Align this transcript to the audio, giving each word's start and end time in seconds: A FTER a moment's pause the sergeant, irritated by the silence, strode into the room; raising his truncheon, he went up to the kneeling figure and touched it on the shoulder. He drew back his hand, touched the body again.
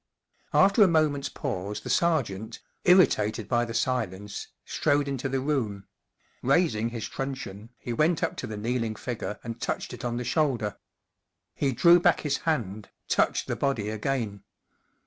A 0.51 0.57
FTER 0.67 0.85
a 0.85 0.87
moment's 0.87 1.29
pause 1.29 1.81
the 1.81 1.89
sergeant, 1.91 2.59
irritated 2.85 3.47
by 3.47 3.65
the 3.65 3.75
silence, 3.75 4.47
strode 4.65 5.07
into 5.07 5.29
the 5.29 5.39
room; 5.39 5.85
raising 6.41 6.89
his 6.89 7.07
truncheon, 7.07 7.69
he 7.77 7.93
went 7.93 8.23
up 8.23 8.35
to 8.37 8.47
the 8.47 8.57
kneeling 8.57 8.95
figure 8.95 9.39
and 9.43 9.61
touched 9.61 9.93
it 9.93 10.03
on 10.03 10.17
the 10.17 10.23
shoulder. 10.23 10.75
He 11.53 11.71
drew 11.71 11.99
back 11.99 12.21
his 12.21 12.37
hand, 12.49 12.89
touched 13.09 13.45
the 13.45 13.55
body 13.55 13.89
again. 13.89 14.41